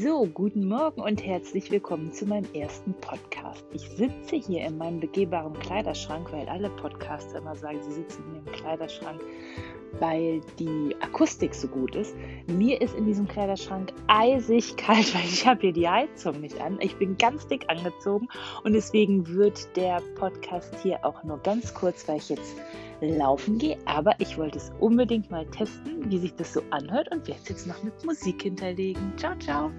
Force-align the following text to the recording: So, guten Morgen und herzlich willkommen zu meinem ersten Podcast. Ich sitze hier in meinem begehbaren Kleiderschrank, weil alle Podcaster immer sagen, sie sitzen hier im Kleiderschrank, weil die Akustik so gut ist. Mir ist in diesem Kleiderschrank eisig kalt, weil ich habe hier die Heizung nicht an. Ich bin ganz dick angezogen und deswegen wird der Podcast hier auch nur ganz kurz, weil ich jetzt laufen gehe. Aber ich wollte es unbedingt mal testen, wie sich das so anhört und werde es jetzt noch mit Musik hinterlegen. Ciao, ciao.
So, 0.00 0.26
guten 0.26 0.66
Morgen 0.66 1.00
und 1.00 1.24
herzlich 1.24 1.70
willkommen 1.70 2.12
zu 2.12 2.26
meinem 2.26 2.52
ersten 2.52 2.94
Podcast. 2.94 3.64
Ich 3.72 3.82
sitze 3.90 4.34
hier 4.34 4.66
in 4.66 4.76
meinem 4.76 4.98
begehbaren 4.98 5.56
Kleiderschrank, 5.60 6.32
weil 6.32 6.48
alle 6.48 6.68
Podcaster 6.70 7.38
immer 7.38 7.54
sagen, 7.54 7.80
sie 7.80 7.92
sitzen 7.92 8.24
hier 8.28 8.40
im 8.40 8.52
Kleiderschrank, 8.60 9.20
weil 10.00 10.40
die 10.58 10.96
Akustik 11.00 11.54
so 11.54 11.68
gut 11.68 11.94
ist. 11.94 12.16
Mir 12.48 12.80
ist 12.80 12.96
in 12.96 13.06
diesem 13.06 13.28
Kleiderschrank 13.28 13.92
eisig 14.08 14.76
kalt, 14.76 15.14
weil 15.14 15.26
ich 15.26 15.46
habe 15.46 15.60
hier 15.60 15.72
die 15.72 15.88
Heizung 15.88 16.40
nicht 16.40 16.60
an. 16.60 16.78
Ich 16.80 16.96
bin 16.96 17.16
ganz 17.16 17.46
dick 17.46 17.66
angezogen 17.68 18.26
und 18.64 18.72
deswegen 18.72 19.28
wird 19.28 19.76
der 19.76 20.02
Podcast 20.16 20.74
hier 20.82 21.04
auch 21.04 21.22
nur 21.22 21.38
ganz 21.38 21.72
kurz, 21.72 22.08
weil 22.08 22.16
ich 22.16 22.30
jetzt 22.30 22.56
laufen 23.08 23.58
gehe. 23.58 23.78
Aber 23.84 24.14
ich 24.18 24.36
wollte 24.38 24.58
es 24.58 24.72
unbedingt 24.80 25.30
mal 25.30 25.46
testen, 25.46 26.10
wie 26.10 26.18
sich 26.18 26.34
das 26.34 26.52
so 26.52 26.62
anhört 26.70 27.10
und 27.12 27.26
werde 27.26 27.40
es 27.42 27.48
jetzt 27.48 27.66
noch 27.66 27.82
mit 27.82 28.04
Musik 28.04 28.42
hinterlegen. 28.42 29.12
Ciao, 29.16 29.36
ciao. 29.38 29.70